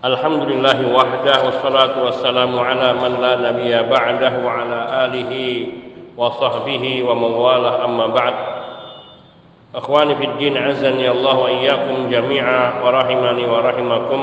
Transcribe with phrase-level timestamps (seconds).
[0.00, 5.44] Alhamdulillah wahdah wassalatu wassalamu ala man la nabiyya ba'dah wa ala alihi
[6.16, 8.36] wa sahbihi wa mawalah amma ba'd.
[9.76, 14.22] Akhwani fid din azani Allah wa iyyakum jami'a wa rahimani wa rahimakum.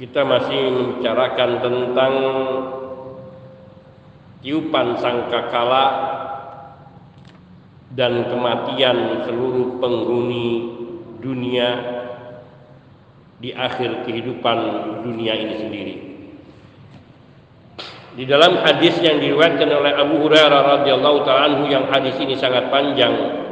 [0.00, 2.14] Kita masih membicarakan tentang
[4.40, 6.13] tiupan sangkakala
[7.94, 10.74] dan kematian seluruh penghuni
[11.22, 11.68] dunia
[13.38, 14.58] di akhir kehidupan
[15.06, 15.96] dunia ini sendiri.
[18.14, 23.42] Di dalam hadis yang diriwayatkan oleh Abu Hurairah radhiyallahu taala yang hadis ini sangat panjang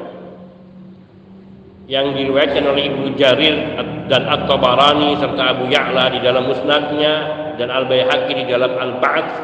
[1.91, 3.75] yang diriwayatkan oleh Ibnu Jarir
[4.07, 7.15] dan At-Tabarani serta Abu Ya'la di dalam musnadnya
[7.59, 9.35] dan Al-Baihaqi di dalam Al-Ba'ats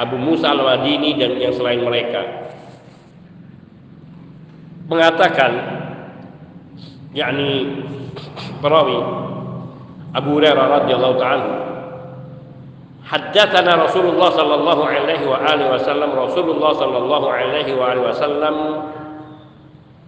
[0.00, 2.48] Abu Musa Al-Madini dan yang selain mereka
[4.90, 5.52] mengatakan
[7.14, 7.86] yakni
[8.58, 8.98] perawi
[10.10, 11.48] Abu Hurairah radhiyallahu taala
[13.10, 16.14] Haddatsana Rasulullah sallallahu alaihi wa alihi wasallam.
[16.14, 18.54] Rasulullah sallallahu alaihi wa alihi wasallam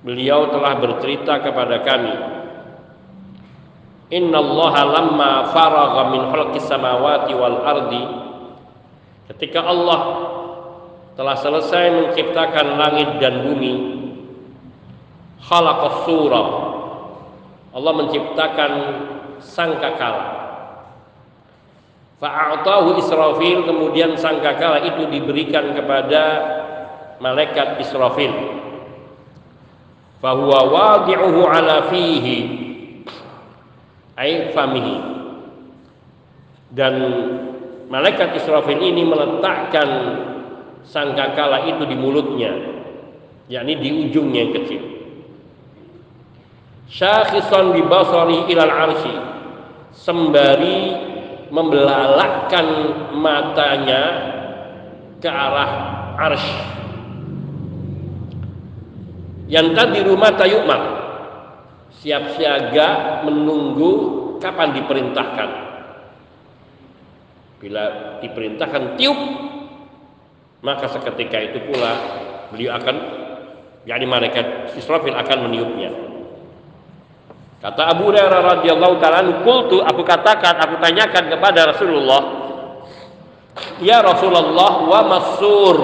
[0.06, 2.14] beliau telah bercerita kepada kami
[4.12, 8.04] Inna Allah lamma faragha min khalqis samawati wal ardi
[9.34, 10.00] ketika Allah
[11.18, 14.01] telah selesai menciptakan langit dan bumi
[15.42, 16.48] khalaqas surah
[17.72, 18.72] Allah menciptakan
[19.42, 20.42] sangkakala
[22.22, 26.22] fa'atahu Israfil kemudian sangkakala itu diberikan kepada
[27.18, 28.30] malaikat Israfil.
[30.22, 32.38] Fahuwa wadi'uhu ala fihi
[34.14, 34.96] ay famihi.
[36.70, 36.94] Dan
[37.90, 39.88] malaikat Israfil ini meletakkan
[40.86, 42.54] sangkakala itu di mulutnya
[43.50, 44.82] yakni di ujungnya yang kecil
[46.88, 49.14] syakhisan bi basari ilal arsy
[49.92, 50.80] sembari
[51.52, 52.66] membelalakkan
[53.12, 54.02] matanya
[55.20, 55.72] ke arah
[56.16, 56.58] arsy
[59.52, 60.82] yang tadi rumah tayumak
[62.00, 63.90] siap siaga menunggu
[64.42, 65.50] kapan diperintahkan.
[67.62, 69.20] Bila diperintahkan tiup
[70.66, 71.92] maka seketika itu pula
[72.50, 72.96] beliau akan
[73.86, 75.90] yakni malaikat Israfil akan meniupnya
[77.62, 82.22] Kata Abu Hurairah radhiyallahu taala qultu aku katakan aku tanyakan kepada Rasulullah
[83.78, 85.76] Ya Rasulullah wa masur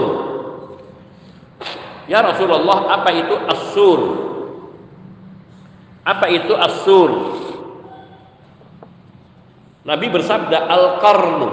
[2.10, 4.00] Ya Rasulullah apa itu asur
[6.02, 7.10] Apa itu asur
[9.88, 11.48] Nabi bersabda al-qarnu.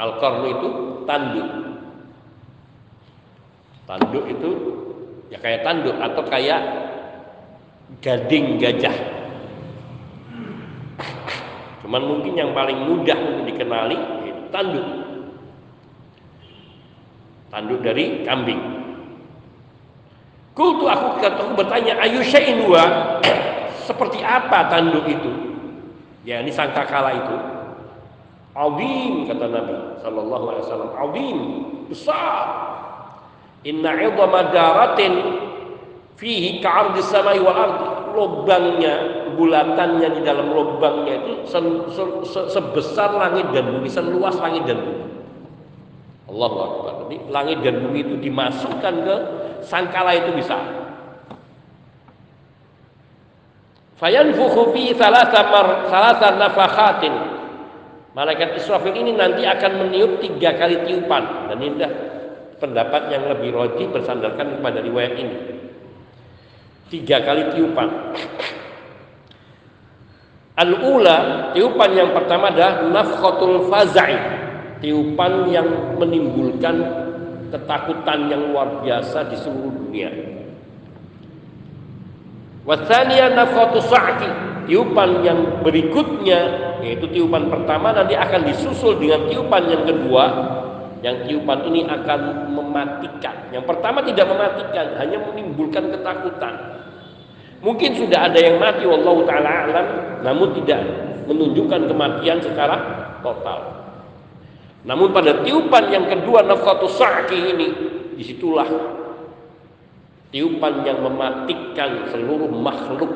[0.00, 0.68] Al-qarnu itu
[1.04, 1.48] tanduk.
[3.84, 4.50] Tanduk itu
[5.28, 6.60] ya kayak tanduk atau kayak
[8.00, 9.21] gading gajah
[11.92, 14.88] Cuman mungkin yang paling mudah untuk dikenali yaitu tanduk.
[17.52, 18.56] Tanduk dari kambing.
[20.56, 23.20] Kultu aku kataku bertanya ayu syai'in wa
[23.92, 25.36] seperti apa tanduk itu?
[26.24, 27.36] Ya ini sangkakala itu.
[28.56, 30.90] Azim kata Nabi sallallahu alaihi wasallam.
[30.96, 31.38] Azim
[31.92, 32.44] besar.
[33.68, 35.12] Inna 'idhama daratin
[36.16, 37.86] fihi ka'ardis samai wal ardi.
[38.16, 41.58] Lubangnya bulatannya di dalam lubangnya itu se
[41.92, 45.04] se se sebesar langit dan bumi, seluas langit dan bumi.
[46.32, 46.92] Allahu Akbar.
[47.04, 49.16] Jadi langit dan bumi itu dimasukkan ke
[49.64, 50.56] sangkala itu bisa.
[54.00, 55.40] Fayanfukhu fi thalatha
[55.86, 57.14] thalatha nafakhatin.
[58.12, 61.80] Malaikat Israfil ini nanti akan meniup tiga kali tiupan dan ini
[62.60, 65.36] pendapat yang lebih roji bersandarkan kepada riwayat ini.
[66.92, 67.88] Tiga kali tiupan.
[70.52, 74.18] Al-ula, tiupan yang pertama adalah nafkhatul faza'i.
[74.84, 76.74] Tiupan yang menimbulkan
[77.48, 80.10] ketakutan yang luar biasa di seluruh dunia.
[82.68, 84.30] Wasania nafkhatus sa'ki.
[84.68, 90.24] Tiupan yang berikutnya yaitu tiupan pertama nanti akan disusul dengan tiupan yang kedua
[91.02, 93.50] yang tiupan ini akan mematikan.
[93.50, 96.54] Yang pertama tidak mematikan, hanya menimbulkan ketakutan.
[97.62, 99.86] Mungkin sudah ada yang mati wallahu taala alam
[100.26, 100.82] namun tidak
[101.30, 102.76] menunjukkan kematian secara
[103.22, 103.86] total.
[104.82, 107.68] Namun pada tiupan yang kedua nafkatu sa'ki ini
[108.18, 108.66] di situlah
[110.34, 113.12] tiupan yang mematikan seluruh makhluk.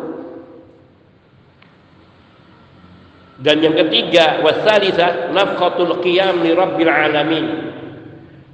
[3.42, 7.46] Dan yang ketiga wasalisa nafkhatul qiyam li rabbil alamin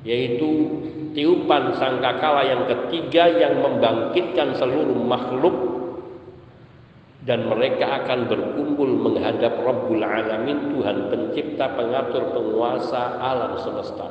[0.02, 0.50] yaitu
[1.14, 5.71] tiupan sangkakala yang ketiga yang membangkitkan seluruh makhluk
[7.22, 14.10] dan mereka akan berkumpul menghadap Rabbul Alamin Tuhan pencipta pengatur penguasa alam semesta.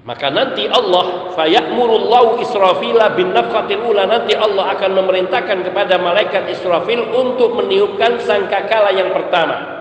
[0.00, 7.04] Maka nanti Allah fayamurullahu Israfila bin nafkhatil ula nanti Allah akan memerintahkan kepada malaikat Israfil
[7.14, 9.78] untuk meniupkan sangkakala yang pertama.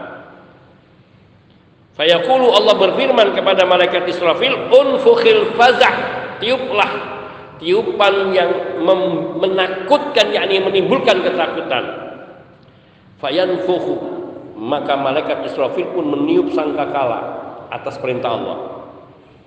[1.97, 5.95] Fayaqulu Allah berfirman kepada malaikat Israfil unfukhil fazah
[6.37, 7.18] tiuplah
[7.59, 8.81] tiupan yang
[9.37, 11.83] menakutkan yakni menimbulkan ketakutan.
[13.19, 13.95] Fayanfukhu
[14.59, 17.19] maka malaikat Israfil pun meniup sangkakala
[17.71, 18.57] atas perintah Allah.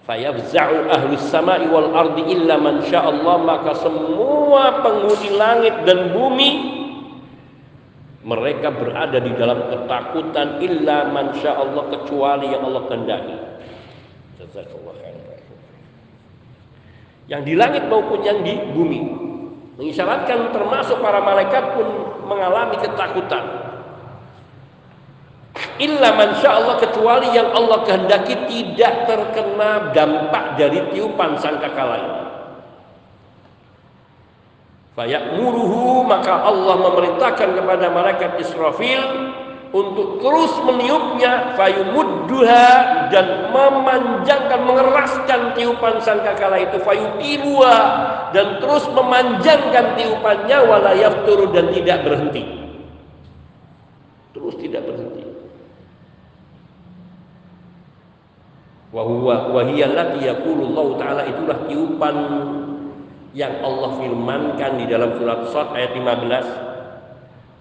[0.03, 6.51] Fayafza'u ahlus sama'i wal ardi illa man Allah maka semua penghuni langit dan bumi
[8.23, 13.37] mereka berada di dalam ketakutan illa man Allah kecuali yang Allah kehendaki.
[14.43, 15.12] Jazakallahu
[17.33, 19.01] yang di langit maupun yang di bumi.
[19.81, 21.89] Mengisyaratkan termasuk para malaikat pun
[22.29, 23.73] mengalami ketakutan.
[25.81, 32.21] Illa mansya Allah kecuali yang Allah kehendaki tidak terkena dampak dari tiupan sangkakala ini.
[34.93, 39.32] Fayakmuruhu maka Allah memerintahkan kepada malaikat Israfil
[39.73, 42.69] untuk terus meniupnya fayumudduha
[43.09, 47.77] dan memanjangkan mengeraskan tiupan sangkakala itu fayutilua
[48.37, 52.45] dan terus memanjangkan tiupannya wala yaftur dan tidak berhenti.
[54.37, 55.25] Terus tidak berhenti.
[58.93, 62.17] Wa huwa wa hiya allati yaqulu Allah taala itulah tiupan
[63.33, 66.72] yang Allah firmankan di dalam surat Sad ayat 15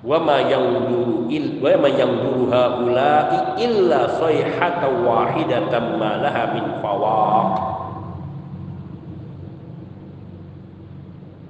[0.01, 7.49] wa ma yanzuru il wa ma yanzuru haula'i illa sayhatan wahidatan ma laha min fawaq.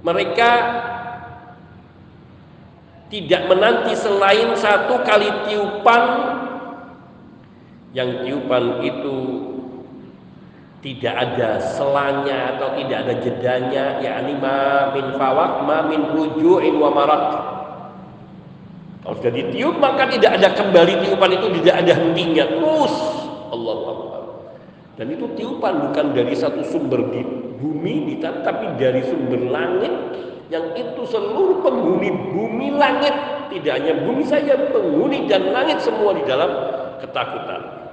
[0.02, 0.52] Mereka
[3.08, 6.04] tidak menanti selain satu kali tiupan.
[7.92, 9.18] Yang tiupan itu
[10.80, 16.90] tidak ada selanya atau tidak ada jedanya yakni ma min fawaq ma min ruju'in wa
[16.90, 17.51] marat
[19.12, 22.96] kalau sudah ditiup maka tidak ada kembali tiupan itu tidak ada hentinya terus
[23.52, 24.24] Allah Akbar.
[24.96, 27.20] Dan itu tiupan bukan dari satu sumber di
[27.60, 29.92] bumi tapi dari sumber langit
[30.48, 33.12] yang itu seluruh penghuni bumi langit
[33.52, 36.48] tidak hanya bumi saja penghuni dan langit semua di dalam
[37.04, 37.84] ketakutan.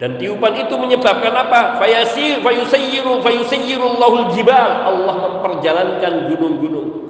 [0.00, 1.76] Dan tiupan itu menyebabkan apa?
[1.76, 4.88] Fayasir, fayusayyiru, fayusayyirullahu jibal.
[4.88, 7.01] Allah memperjalankan gunung-gunung.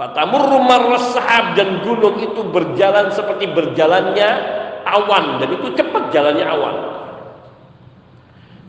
[0.00, 4.28] Fatamurru marras sahab dan gunung itu berjalan seperti berjalannya
[4.88, 6.76] awan dan itu cepat jalannya awan.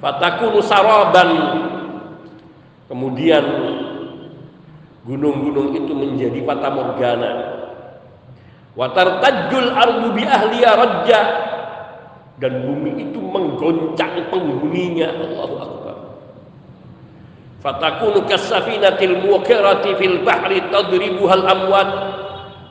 [0.04, 1.30] Fatakunu saraban
[2.92, 3.48] kemudian
[5.07, 7.31] gunung-gunung itu menjadi fata morgana.
[8.75, 11.19] Watartajul ardu bi ahliya rajja
[12.44, 15.91] dan bumi itu menggoncang penghuninya Allahu akbar
[17.62, 21.90] fatakunu kasafinatil muqirati fil bahri tadribuhal amwat.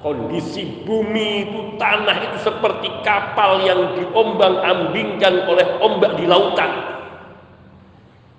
[0.01, 6.73] Kondisi bumi itu tanah itu seperti kapal yang diombang-ambingkan oleh ombak di lautan.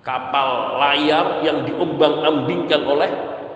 [0.01, 3.09] Kapal layar yang diombang-ambingkan oleh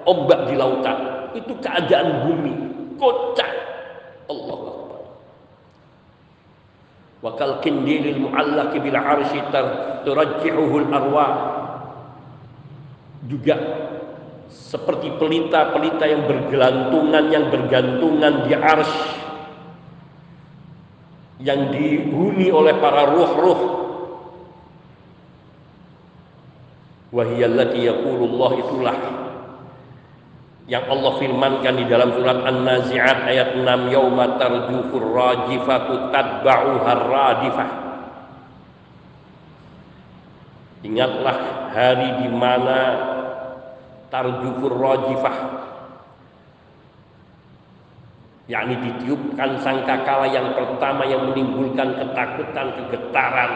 [0.06, 0.98] ombak di lautan.
[1.34, 2.54] Itu keadaan bumi.
[3.02, 3.52] Kocak.
[4.30, 5.02] Allah Akbar.
[7.26, 9.42] Wa kal kindilil muallaq bil arsy
[10.06, 11.32] turajjihuhu al arwah
[13.26, 13.56] juga
[14.50, 18.94] seperti pelita-pelita yang bergelantungan yang bergantungan di ars
[21.42, 23.62] yang dihuni oleh para ruh-ruh.
[27.16, 28.98] Wahiyallati yaqulullah itulah
[30.66, 37.70] yang Allah firmankan di dalam surat An-Nazi'at ayat 6 yauma tarjufur rajifatu tatba'uha radifah
[40.86, 41.38] Ingatlah
[41.74, 42.78] hari di mana
[44.16, 45.38] tarjufur rajifah.
[48.48, 53.52] Yakni ditiupkan sangkakala yang pertama yang menimbulkan ketakutan kegetaran.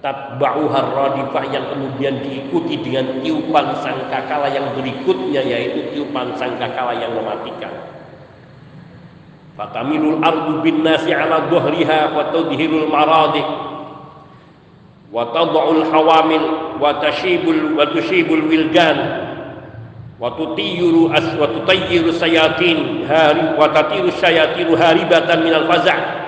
[0.00, 7.74] Tatba'uhar radifah yang kemudian diikuti dengan tiupan sangkakala yang berikutnya yaitu tiupan sangkakala yang mematikan.
[9.58, 13.42] Fatamilul ardu bin nasi ala dhuhriha wa tudhirul maradi
[15.10, 16.46] wa tad'ul hawamil
[16.78, 19.25] wa tashibul wa tushibul wildan
[20.16, 26.26] wa tutiyuru as wa tutayyiru sayatin hari wa tatiru sayatiru haribatan minal faza'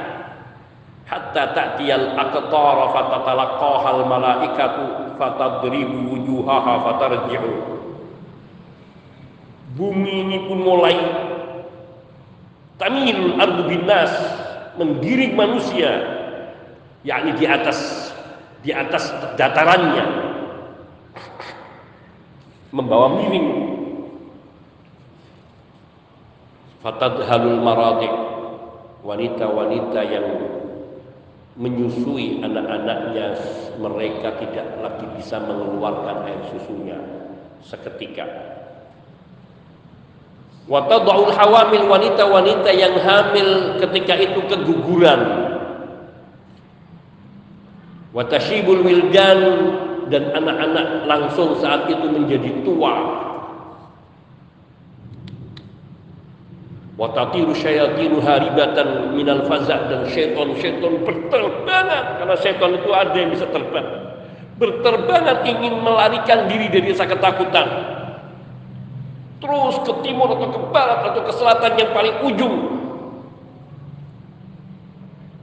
[1.09, 4.85] hatta ta'tiyal aqtara fatatalaqaha al malaikatu
[5.17, 7.53] fatadribu wujuhaha fatarji'u.
[9.73, 10.97] Bumi ini pun mulai
[12.77, 14.13] tamil ardu binas
[14.77, 15.93] menggiring manusia
[17.09, 18.13] yakni di atas
[18.61, 19.09] di atas
[19.41, 20.29] datarannya.
[22.69, 23.78] Membawa miring
[26.83, 27.63] fatadhalul
[29.03, 30.27] wanita-wanita yang
[31.59, 33.35] menyusui anak-anaknya
[33.83, 36.99] mereka tidak lagi bisa mengeluarkan air susunya
[37.67, 38.27] seketika.
[40.69, 45.21] Watadul hawamil wanita-wanita yang hamil ketika itu keguguran.
[48.13, 49.41] Watashibul wildan
[50.13, 52.95] dan anak-anak langsung saat itu menjadi tua
[56.99, 63.87] Watatiru syayatinu haribatan minal faza dan syaitan-syaitan berterbangan karena syaitan itu ada yang bisa terbang.
[64.59, 67.67] Berterbangan ingin melarikan diri dari rasa ketakutan.
[69.39, 72.57] Terus ke timur atau ke barat atau ke selatan yang paling ujung.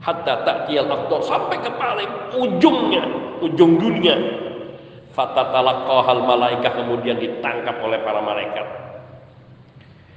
[0.04, 3.02] Hatta ta'tiyal aqdar sampai ke paling ujungnya,
[3.40, 4.14] ujung dunia.
[5.16, 8.85] Fatatalaqahal malaikah kemudian ditangkap oleh para malaikat.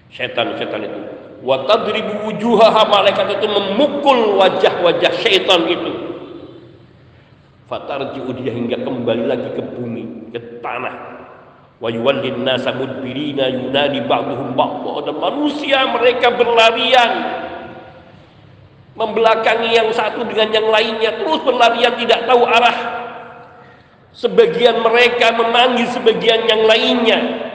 [0.09, 1.01] Setan-setan itu.
[1.39, 5.91] Wa tadribu wujuhaha malaikat itu memukul wajah-wajah syaitan itu.
[7.69, 11.21] Fatarji'u dia hingga kembali lagi ke bumi ke tanah.
[11.79, 17.11] Wa yuwallin nasa mudbirina yunadi ba'duhum ba'dha dan manusia mereka berlarian.
[18.99, 22.77] Membelakangi yang satu dengan yang lainnya terus berlarian tidak tahu arah.
[24.11, 27.49] Sebagian mereka memanggil sebagian yang lainnya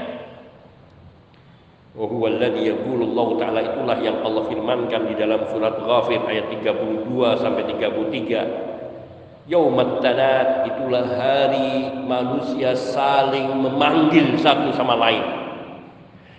[2.24, 6.48] wa huwa alladhi yaqulu Allah taala itulah yang Allah firmankan di dalam surat Ghafir ayat
[6.56, 7.04] 32
[7.36, 15.20] sampai 33 Yaumat tanat itulah hari manusia saling memanggil satu sama lain.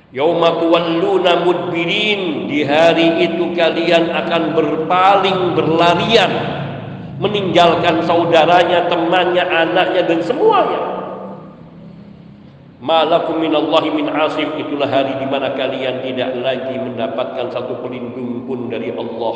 [0.09, 6.33] Yauma tuwalluna mudbirin di hari itu kalian akan berpaling berlarian
[7.21, 10.94] meninggalkan saudaranya, temannya, anaknya dan semuanya
[12.85, 14.45] Malakum minallahi min asim.
[14.61, 19.35] Itulah hari di mana kalian tidak lagi mendapatkan satu pelindung pun dari Allah.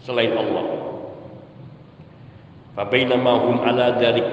[0.00, 0.64] Selain Allah.
[2.80, 4.24] Fabainama hum ala dzalik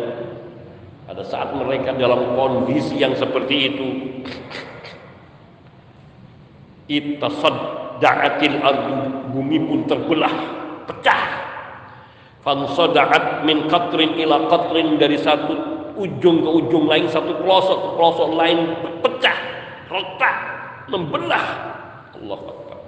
[1.03, 3.87] pada saat mereka dalam kondisi yang seperti itu
[6.87, 8.95] itasadda'atil ardu.
[9.35, 10.35] Bumi pun terbelah
[10.87, 11.23] pecah.
[12.39, 18.29] Fansada'at min qatrin ila qatrin dari satu ujung ke ujung lain satu pelosok ke pelosok
[18.33, 18.59] lain
[19.01, 19.37] pecah
[19.89, 20.35] retak
[20.89, 21.45] membelah.
[22.17, 22.79] Allah Akbar.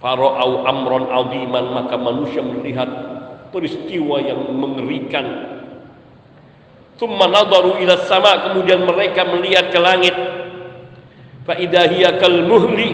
[0.00, 2.88] Fara'au amron aziman maka manusia melihat
[3.52, 5.26] peristiwa yang mengerikan.
[6.96, 10.16] Thumma ila sama kemudian mereka melihat ke langit.
[11.44, 12.92] Fa idahiyya kal muhli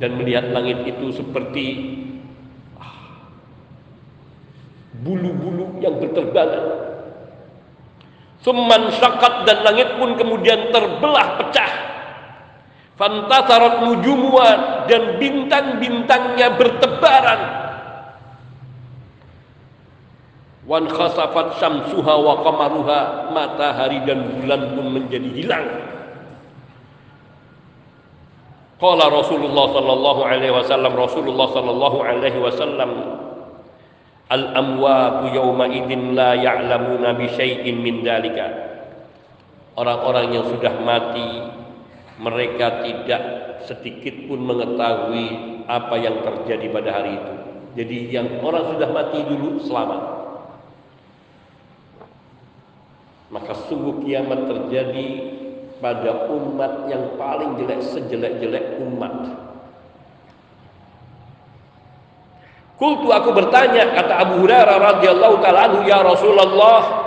[0.00, 1.66] dan melihat langit itu seperti
[5.04, 6.64] bulu-bulu yang berterbangan.
[8.40, 11.72] Summan syakat dan langit pun kemudian terbelah pecah.
[12.94, 14.50] Fantasarat nujumuha
[14.88, 17.40] dan bintang-bintangnya bertebaran.
[20.64, 23.00] Wan khasafat syamsuha wa qamaruha
[23.32, 25.66] matahari dan bulan pun menjadi hilang.
[28.80, 32.90] Qala Rasulullah sallallahu alaihi wasallam Rasulullah sallallahu alaihi wasallam
[34.32, 38.64] al amwatu yawma idin la ya'lamuna bi syai'in min dalika
[39.74, 41.28] orang-orang yang sudah mati
[42.22, 43.22] mereka tidak
[43.66, 45.26] sedikit pun mengetahui
[45.66, 47.34] apa yang terjadi pada hari itu.
[47.74, 50.02] Jadi yang orang sudah mati dulu selamat.
[53.34, 55.06] Maka sungguh kiamat terjadi
[55.82, 59.26] pada umat yang paling jelek sejelek-jelek umat
[62.84, 67.04] Kultu aku bertanya kata Abu Hurairah radhiyallahu taala anhu ya Rasulullah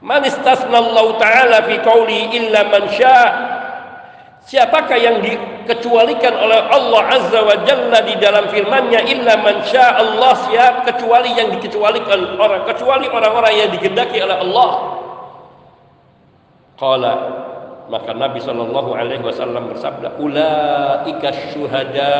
[0.00, 3.28] Man istasnallahu taala fi qauli illa man syaa?
[4.48, 10.34] Siapakah yang dikecualikan oleh Allah Azza wa Jalla di dalam firman-Nya illa man syaa Allah?
[10.48, 14.70] Siap kecuali yang dikecualikan orang kecuali orang-orang yang digendaki oleh Allah.
[16.80, 17.14] Qala
[17.86, 22.16] maka Nabi sallallahu alaihi wasallam bersabda ulaika syuhada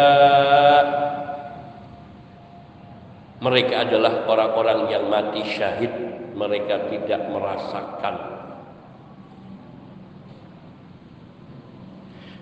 [3.43, 5.91] mereka adalah orang-orang yang mati syahid.
[6.33, 8.15] Mereka tidak merasakan.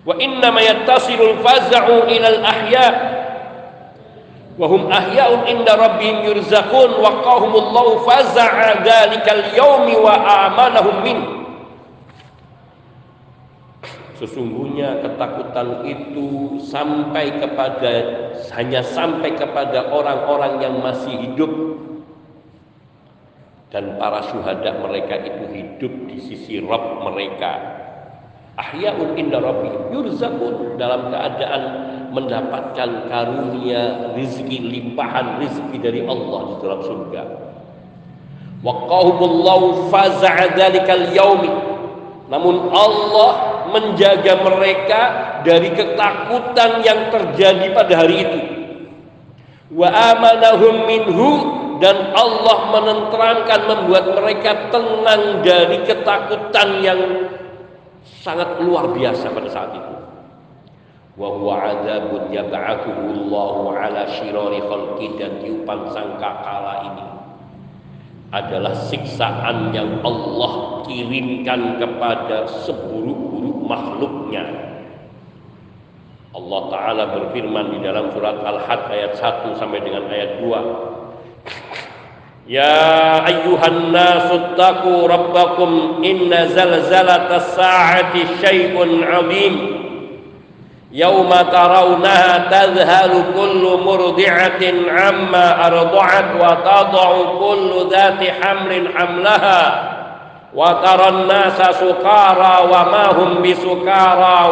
[0.05, 2.87] Wa inna yattasilul faza'u ilal ahya
[4.61, 10.13] wa hum ahya'un inda rabbihim yurzaqun wa qahumullahu faza'a dzalikal yaumi wa
[10.49, 11.17] amanahum min
[14.21, 17.93] Sesungguhnya ketakutan itu sampai kepada
[18.49, 21.51] hanya sampai kepada orang-orang yang masih hidup.
[23.71, 27.79] Dan para syuhada mereka itu hidup di sisi Rabb mereka.
[28.59, 30.75] Ahyaun inda rabbihim yurzaqun.
[30.75, 31.63] Dalam keadaan
[32.11, 37.23] mendapatkan karunia rizki limpahan rizki dari Allah di dalam surga.
[38.61, 41.49] Waqahumullahu faza'a dzalikal yaumi.
[42.27, 45.01] Namun Allah menjaga mereka
[45.41, 48.39] dari ketakutan yang terjadi pada hari itu.
[49.71, 51.31] Wa amanahum minhu
[51.81, 56.99] dan Allah menenteramkan membuat mereka tenang dari ketakutan yang
[58.21, 59.95] sangat luar biasa pada saat itu.
[61.17, 67.05] Wa huwa adzabun ala syirari khalqi dan tiupan sangkakala ini
[68.31, 74.45] adalah siksaan yang Allah kirimkan kepada seburuk-buruk makhluknya.
[76.31, 82.47] Allah Ta'ala berfirman di dalam surat Al-Had ayat 1 sampai dengan ayat 2.
[82.47, 84.55] Ya ayyuhan nasu
[85.11, 89.55] rabbakum inna zalzalatas sa'ati syai'un 'azim.
[90.91, 99.91] Yauma tarawnaha tadhhalu kullu murdi'atin amma arda'at wa tad'u kullu dhati hamlin hamlaha
[100.51, 100.83] wa
[101.79, 102.81] sukara wa
[103.39, 104.51] bisukara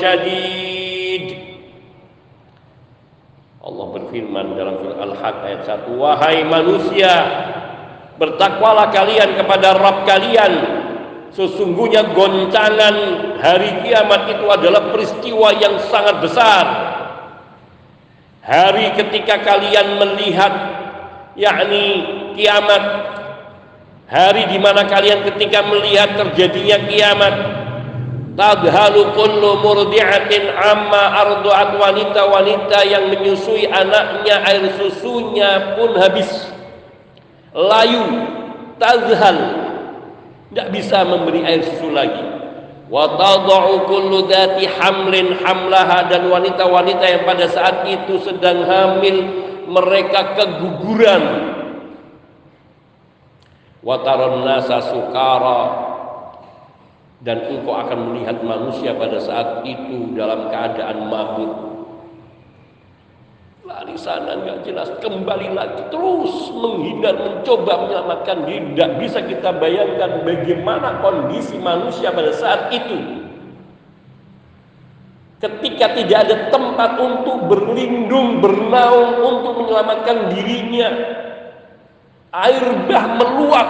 [0.00, 1.24] syadid
[3.62, 7.12] Allah berfirman dalam surah Al-Haq ayat 1 wahai manusia
[8.22, 10.52] bertakwalah kalian kepada Rabb kalian.
[11.32, 12.96] Sesungguhnya goncangan
[13.40, 16.64] hari kiamat itu adalah peristiwa yang sangat besar.
[18.44, 20.52] Hari ketika kalian melihat
[21.32, 22.04] yakni
[22.36, 23.11] kiamat
[24.12, 27.34] hari di mana kalian ketika melihat terjadinya kiamat
[28.32, 36.48] Tadhalu kullu murdi'atin amma ardu'at wanita-wanita yang menyusui anaknya air susunya pun habis.
[37.52, 38.00] Layu,
[38.80, 39.36] tazhal,
[40.48, 42.24] tidak bisa memberi air susu lagi.
[42.88, 49.28] Wa tadau kullu dhati hamlin hamlaha dan wanita-wanita yang pada saat itu sedang hamil
[49.68, 51.51] mereka keguguran.
[53.82, 53.98] Wa
[54.46, 55.62] nasa sukara.
[57.22, 61.54] Dan engkau akan melihat manusia pada saat itu dalam keadaan mabuk.
[63.62, 64.90] Lari sana nggak jelas.
[64.98, 68.74] Kembali lagi terus menghindar mencoba menyelamatkan diri.
[68.74, 73.22] Tidak bisa kita bayangkan bagaimana kondisi manusia pada saat itu.
[75.38, 80.90] Ketika tidak ada tempat untuk berlindung bernaung untuk menyelamatkan dirinya
[82.32, 83.68] air bah meluap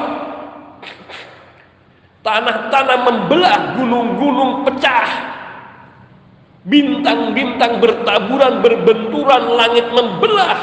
[2.23, 5.11] Tanah-tanah membelah, gunung-gunung pecah.
[6.63, 10.59] Bintang-bintang bertaburan, berbenturan, langit membelah.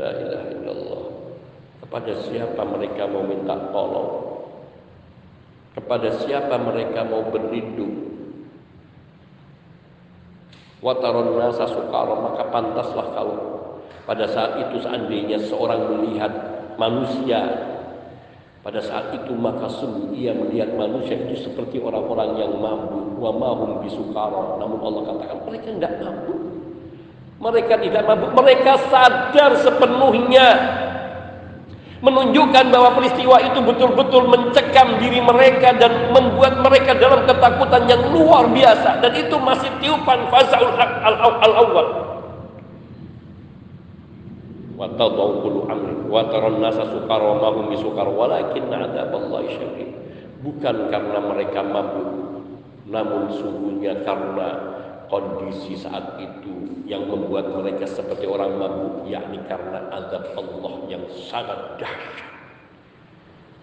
[0.00, 1.04] La ilaha illallah.
[1.84, 4.10] Kepada siapa mereka mau minta tolong?
[5.76, 8.16] Kepada siapa mereka mau berlindung?
[10.80, 11.68] Wataron nasa
[12.24, 13.36] maka pantaslah kalau
[14.06, 16.32] pada saat itu seandainya seorang melihat
[16.78, 17.42] manusia
[18.66, 23.78] pada saat itu maka sungguh ia melihat manusia itu seperti orang-orang yang mabuk wa mahum
[23.78, 24.58] bisukara.
[24.58, 26.40] Namun Allah katakan mereka tidak mabuk.
[27.38, 30.48] Mereka tidak mabuk, mereka sadar sepenuhnya.
[32.02, 38.50] Menunjukkan bahwa peristiwa itu betul-betul mencekam diri mereka dan membuat mereka dalam ketakutan yang luar
[38.50, 38.98] biasa.
[38.98, 42.15] Dan itu masih tiupan fazaul al-awwal
[44.76, 49.90] wa tadau kullu amri wa taran nasa sukar wa ma hum bisukar walakin syadid
[50.44, 52.08] bukan karena mereka mabuk
[52.86, 54.48] namun sungguhnya karena
[55.10, 61.58] kondisi saat itu yang membuat mereka seperti orang mabuk yakni karena azab Allah yang sangat
[61.82, 62.34] dahsyat.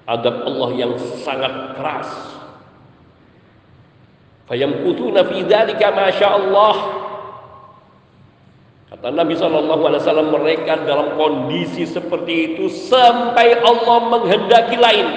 [0.03, 2.11] Azab Allah yang sangat keras.
[4.51, 7.02] Fayamkutuna fi dzalika ma Allah
[9.03, 15.07] Kata Nabi Wasallam mereka dalam kondisi seperti itu sampai Allah menghendaki lain.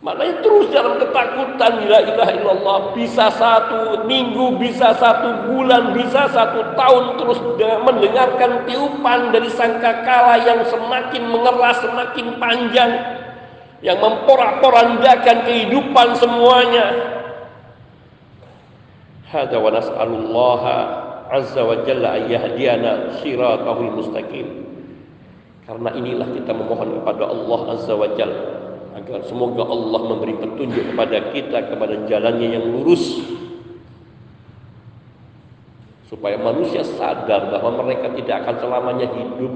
[0.00, 6.76] Maknanya terus dalam ketakutan La ilaha illallah Bisa satu minggu, bisa satu bulan, bisa satu
[6.76, 7.40] tahun Terus
[7.88, 12.92] mendengarkan tiupan dari sangkakala yang semakin mengeras, semakin panjang
[13.84, 16.86] yang memporak-porandakan kehidupan semuanya.
[19.28, 24.66] Hada wa nas'alullaha azza wa jalla ayyahdiyana siratahul mustaqim.
[25.64, 28.54] Karena inilah kita memohon kepada Allah azza wa jalla
[28.94, 33.18] agar semoga Allah memberi petunjuk kepada kita kepada jalannya yang lurus
[36.06, 39.54] supaya manusia sadar bahwa mereka tidak akan selamanya hidup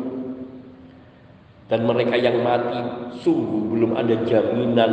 [1.70, 2.82] dan mereka yang mati
[3.22, 4.92] sungguh belum ada jaminan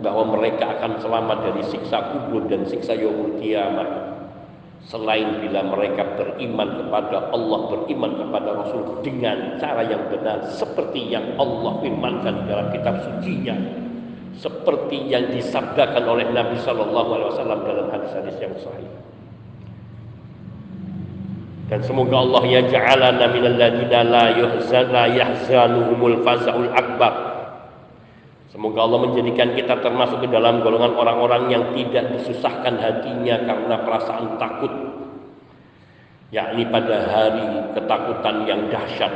[0.00, 4.11] bahwa mereka akan selamat dari siksa kubur dan siksa yaumul kiamat
[4.86, 11.38] selain bila mereka beriman kepada Allah beriman kepada Rasul dengan cara yang benar seperti yang
[11.38, 13.54] Allah firmankan dalam kitab sucinya
[14.42, 18.90] seperti yang disabdakan oleh Nabi Shallallahu Alaihi Wasallam dalam hadis-hadis yang sahih.
[21.68, 27.31] Dan semoga Allah ya ja'alana minal ladina la yahzanuhumul fazaul akbar
[28.52, 34.36] Semoga Allah menjadikan kita termasuk ke dalam golongan orang-orang yang tidak disusahkan hatinya karena perasaan
[34.36, 34.68] takut.
[36.36, 39.08] Yakni pada hari ketakutan yang dahsyat.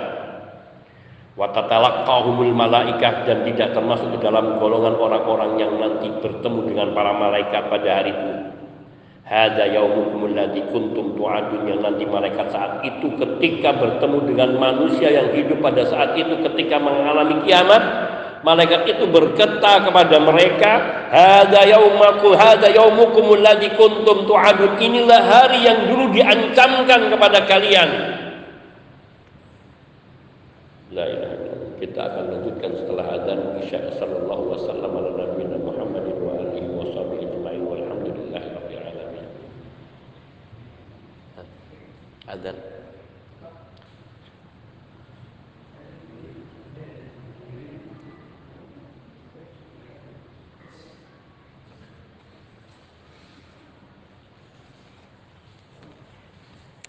[1.36, 7.12] Wa tatalaqahumul malaikat dan tidak termasuk ke dalam golongan orang-orang yang nanti bertemu dengan para
[7.12, 8.32] malaikat pada hari itu.
[9.26, 15.28] Hada yaumukum alladzi kuntum tu'adun yang nanti malaikat saat itu ketika bertemu dengan manusia yang
[15.36, 18.05] hidup pada saat itu ketika mengalami kiamat
[18.46, 20.72] Malaikat itu berkata kepada mereka,
[21.10, 27.90] "Hadza yaumakum hadza yaumukum alladzi kuntum tu'adun." Inilah hari yang dulu diancamkan kepada kalian.
[30.94, 31.34] Ilaha
[31.82, 37.26] Kita akan lanjutkan setelah adzan Isya sallallahu wasallam ala nabiyina Muhammad wa alihi wa sahbihi
[37.26, 39.26] ajma'in walhamdulillahi alamin.
[42.30, 42.56] Adzan